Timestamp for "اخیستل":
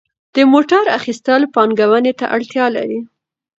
0.97-1.41